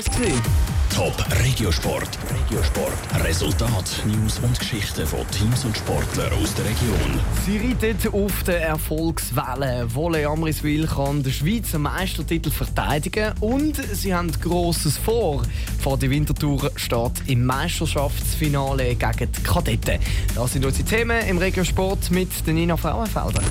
[0.00, 0.65] Two.
[0.96, 1.14] Top
[1.44, 2.08] Regiosport.
[2.30, 3.22] Regiosport.
[3.22, 7.20] Resultat, News und Geschichten von Teams und Sportlern aus der Region.
[7.44, 9.86] Sie reitet auf der Erfolgswelle.
[9.94, 15.42] Volley Amriswil kann den Schweizer Meistertitel verteidigen und sie haben Grosses vor.
[15.80, 20.00] Vor der Wintertour steht im Meisterschaftsfinale gegen die Kadetten.
[20.34, 23.42] Das sind unsere Themen im Regiosport mit Nina Frauenfelder.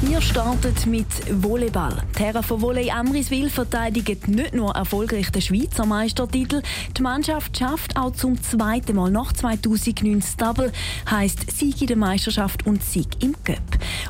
[0.00, 2.02] Wir starten mit Volleyball.
[2.18, 6.62] Die Herren von Volley Amriswil verteidigen nicht nur erfolgreich den Schweizer Meistertitel,
[6.96, 10.72] die Mannschaft schafft auch zum zweiten Mal nach 2009 das Double,
[11.10, 13.58] heisst Sieg in der Meisterschaft und Sieg im Cup.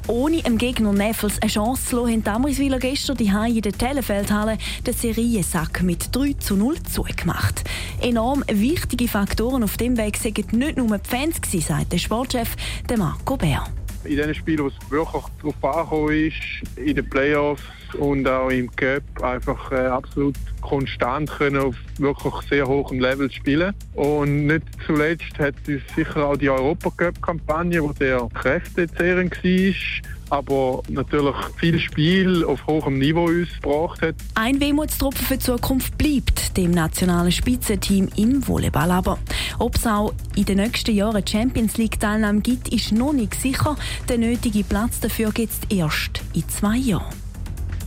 [0.07, 3.73] Ohne dem Gegner Neffels eine Chance zu lassen, haben die Amriswiler gestern die in der
[3.73, 7.65] Telefeldhalle den Seriensack mit 3 zu 0 zugemacht.
[8.01, 12.57] Enorm wichtige Faktoren auf dem Weg sind nicht nur die Fans, sagt der Sportchef
[12.97, 13.65] Marco Bär
[14.05, 17.63] in den Spielen, wo es wirklich darauf angekommen ist, in den Playoffs
[17.99, 23.75] und auch im Cup einfach äh, absolut konstant können auf wirklich sehr hohem Level spielen.
[23.95, 29.75] Und nicht zuletzt hat uns sicher auch die Europacup-Kampagne, die sehr kräftezehrend war,
[30.35, 34.17] aber natürlich viel Spiel auf hohem Niveau uns gebracht hat.
[34.35, 39.19] Ein Wehmutstropfen für die Zukunft bleibt dem nationalen Spitzenteam im Volleyball aber.
[39.61, 43.77] Ob es auch in den nächsten Jahren Champions League Teilnahme gibt, ist noch nicht sicher.
[44.09, 47.24] Der nötige Platz dafür gibt es erst in zwei Jahren.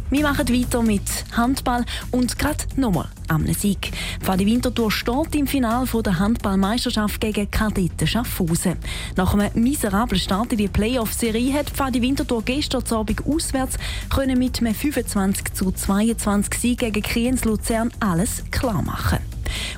[0.09, 1.02] Wir machen weiter mit
[1.36, 3.91] Handball und gerade nochmal am Sieg.
[4.22, 8.78] Fadi Winterthur steht im Finale der Handballmeisterschaft gegen Kadetten Schaffhausen.
[9.17, 13.78] Nach einem miserablen Start in die Playoff-Serie hat Fadi Winterthur gestern Abend auswärts
[14.09, 19.19] können mit einem 25 zu 22 Sieg gegen Kriens Luzern alles klar machen.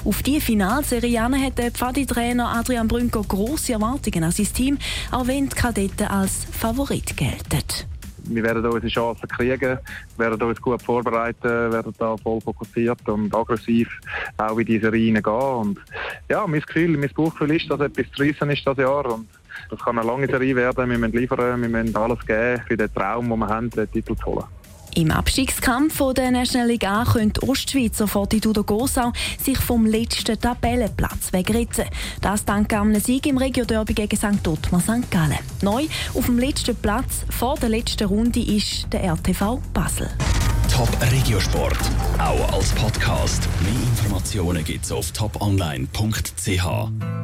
[0.05, 4.77] Auf diese Finalserie hat der Pfadi-Trainer Adrian Brünker grosse Erwartungen an sein Team,
[5.09, 7.63] auch wenn die Kadetten als Favorit gelten
[8.29, 9.79] wir werden unsere Chancen kriegen,
[10.17, 13.89] werden uns gut vorbereiten, werden da voll fokussiert und aggressiv
[14.37, 15.25] auch in diese Reihe gehen.
[15.25, 15.79] Und
[16.29, 19.05] ja, mein Gefühl, mein Bauchgefühl ist, dass etwas zu reissen ist das Jahr.
[19.13, 19.27] Und
[19.69, 20.89] das kann eine lange Serie werden.
[20.89, 24.15] Wir müssen liefern, wir müssen alles geben für den Traum, den wir haben, den Titel
[24.15, 24.58] zu holen.
[24.95, 29.11] Im Abstiegskampf der National League A können die Ostschweizer Fortitudo Gosau
[29.41, 31.85] sich vom letzten Tabellenplatz wegritzen.
[32.21, 34.47] Das dank einem Sieg im Regio-Derby gegen St.
[34.47, 35.09] Ottmar St.
[35.11, 35.39] Gallen.
[35.61, 40.09] Neu auf dem letzten Platz vor der letzten Runde ist der RTV Basel.
[40.71, 41.79] Top Regiosport,
[42.19, 43.47] auch als Podcast.
[43.61, 47.09] Mehr Informationen gibt's auf toponline.ch.